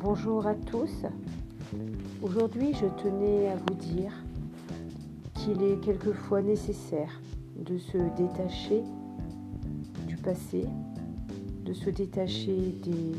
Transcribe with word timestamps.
Bonjour 0.00 0.46
à 0.46 0.54
tous. 0.54 1.06
Aujourd'hui, 2.22 2.72
je 2.72 2.86
tenais 3.02 3.48
à 3.48 3.56
vous 3.56 3.74
dire 3.74 4.12
qu'il 5.34 5.60
est 5.64 5.80
quelquefois 5.80 6.40
nécessaire 6.40 7.20
de 7.56 7.78
se 7.78 7.98
détacher 8.16 8.84
du 10.06 10.16
passé, 10.16 10.66
de 11.64 11.72
se 11.72 11.90
détacher 11.90 12.76
des 12.84 13.12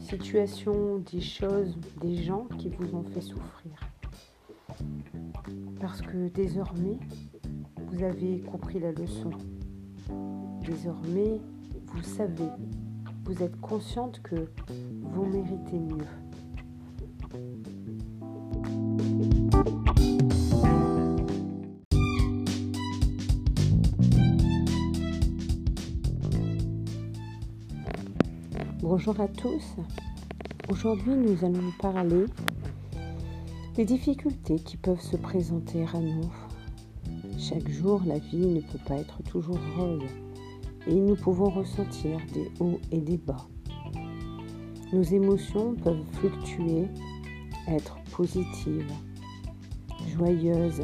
situations, 0.00 1.02
des 1.12 1.20
choses, 1.20 1.76
des 2.00 2.16
gens 2.16 2.46
qui 2.58 2.70
vous 2.70 2.96
ont 2.96 3.04
fait 3.04 3.20
souffrir. 3.20 3.78
Parce 5.78 6.00
que 6.00 6.28
désormais, 6.28 6.98
vous 7.92 8.02
avez 8.02 8.40
compris 8.40 8.80
la 8.80 8.92
leçon. 8.92 9.30
Désormais, 10.64 11.38
vous 11.88 12.02
savez, 12.02 12.48
vous 13.24 13.42
êtes 13.42 13.58
consciente 13.60 14.20
que 14.22 14.48
vous 15.02 15.24
méritez 15.24 15.78
mieux. 15.78 16.04
Bonjour 28.80 29.18
à 29.20 29.28
tous. 29.28 29.76
Aujourd'hui, 30.68 31.14
nous 31.14 31.44
allons 31.44 31.72
parler 31.80 32.26
des 33.74 33.86
difficultés 33.86 34.56
qui 34.56 34.76
peuvent 34.76 35.00
se 35.00 35.16
présenter 35.16 35.86
à 35.94 35.98
nous. 35.98 36.30
Chaque 37.38 37.68
jour, 37.70 38.02
la 38.06 38.18
vie 38.18 38.46
ne 38.46 38.60
peut 38.60 38.78
pas 38.86 38.96
être 38.96 39.22
toujours 39.22 39.58
rose 39.76 40.02
et 40.86 40.94
nous 40.94 41.16
pouvons 41.16 41.50
ressentir 41.50 42.18
des 42.32 42.50
hauts 42.60 42.80
et 42.92 43.00
des 43.00 43.16
bas. 43.16 43.46
Nos 44.92 45.02
émotions 45.02 45.74
peuvent 45.74 46.04
fluctuer, 46.12 46.86
être 47.66 47.96
positives, 48.12 48.92
joyeuses. 50.16 50.82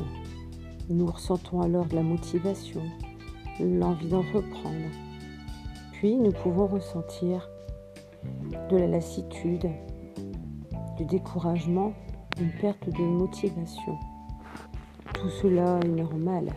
Nous 0.89 1.07
ressentons 1.07 1.61
alors 1.61 1.87
de 1.87 1.95
la 1.95 2.03
motivation, 2.03 2.83
l'envie 3.61 4.09
d'entreprendre. 4.09 4.91
Puis 5.93 6.17
nous 6.17 6.33
pouvons 6.33 6.67
ressentir 6.67 7.49
de 8.71 8.77
la 8.77 8.87
lassitude, 8.87 9.71
du 10.97 11.05
découragement, 11.05 11.93
une 12.41 12.53
perte 12.61 12.89
de 12.89 13.03
motivation. 13.03 13.99
Tout 15.15 15.29
cela 15.29 15.79
est 15.85 15.89
normal. 15.89 16.53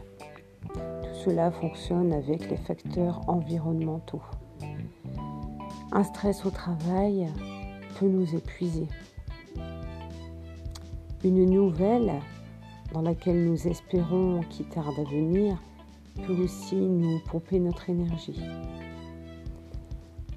Cela 1.23 1.51
fonctionne 1.51 2.11
avec 2.11 2.49
les 2.49 2.57
facteurs 2.57 3.21
environnementaux. 3.29 4.21
Un 5.93 6.03
stress 6.03 6.45
au 6.45 6.49
travail 6.49 7.29
peut 7.97 8.07
nous 8.09 8.35
épuiser. 8.35 8.89
Une 11.23 11.45
nouvelle 11.45 12.11
dans 12.91 13.01
laquelle 13.01 13.45
nous 13.45 13.69
espérons 13.69 14.41
qui 14.49 14.65
tarde 14.65 14.99
à 14.99 15.09
venir 15.09 15.57
peut 16.27 16.35
aussi 16.43 16.75
nous 16.75 17.19
pomper 17.31 17.57
notre 17.59 17.89
énergie. 17.89 18.43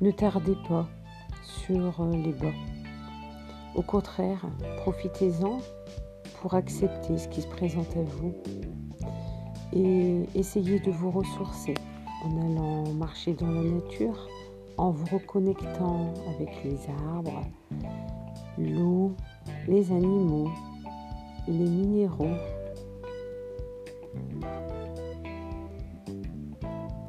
Ne 0.01 0.13
tardez 0.13 0.55
pas 0.69 0.87
sur 1.43 2.05
les 2.13 2.33
bas. 2.33 2.55
Au 3.75 3.83
contraire, 3.83 4.47
profitez-en 4.83 5.59
pour 6.41 6.55
accepter 6.55 7.19
ce 7.19 7.27
qui 7.27 7.43
se 7.43 7.49
présente 7.49 7.97
à 7.97 8.03
vous 8.03 8.35
et 9.77 10.23
essayez 10.35 10.81
de 10.81 10.91
vous 10.91 11.11
ressourcer 11.11 11.75
en 12.25 12.41
allant 12.41 12.93
marcher 12.95 13.35
dans 13.35 13.51
la 13.51 13.63
nature, 13.63 14.27
en 14.79 14.91
vous 14.91 15.07
reconnectant 15.07 16.15
avec 16.35 16.65
les 16.65 16.79
arbres, 17.13 17.43
l'eau, 18.59 19.13
les 19.69 19.91
animaux, 19.93 20.51
les 21.47 21.69
minéraux. 21.69 22.37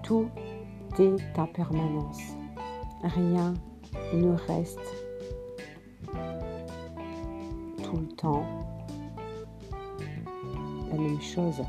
Tout 0.04 0.28
est 1.00 1.40
en 1.40 1.48
permanence. 1.48 2.22
Rien 3.04 3.54
ne 4.14 4.32
reste 4.48 4.80
tout 7.84 7.98
le 7.98 8.08
temps 8.18 8.46
la 10.92 10.98
même 10.98 11.22
chose. 11.22 11.62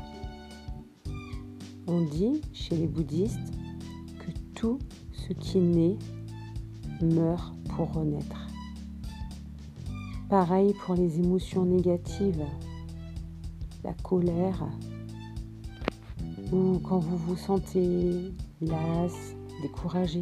On 1.91 2.01
dit 2.01 2.39
chez 2.53 2.77
les 2.77 2.85
bouddhistes 2.85 3.51
que 4.19 4.29
tout 4.53 4.77
ce 5.11 5.33
qui 5.33 5.57
naît 5.57 5.97
meurt 7.01 7.55
pour 7.69 7.91
renaître. 7.93 8.47
Pareil 10.29 10.75
pour 10.85 10.93
les 10.93 11.17
émotions 11.17 11.65
négatives, 11.65 12.45
la 13.83 13.93
colère, 14.03 14.69
ou 16.51 16.77
quand 16.77 16.99
vous 16.99 17.17
vous 17.17 17.35
sentez 17.35 18.35
las, 18.61 19.33
découragé. 19.63 20.21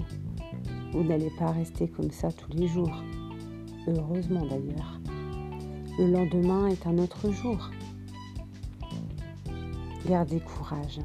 Vous 0.93 1.03
n'allez 1.03 1.31
pas 1.37 1.51
rester 1.51 1.89
comme 1.89 2.11
ça 2.11 2.31
tous 2.31 2.53
les 2.53 2.69
jours. 2.69 3.03
Heureusement 3.89 4.45
d'ailleurs. 4.45 5.01
Le 5.99 6.11
lendemain 6.11 6.67
est 6.67 6.87
un 6.87 6.97
autre 6.97 7.29
jour. 7.29 7.69
Gardez 10.07 10.39
courage, 10.39 11.01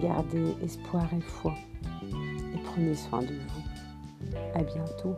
gardez 0.00 0.54
espoir 0.62 1.06
et 1.16 1.20
foi 1.20 1.54
et 2.02 2.58
prenez 2.64 2.94
soin 2.94 3.22
de 3.22 3.34
vous. 3.34 3.62
À 4.54 4.62
bientôt. 4.62 5.16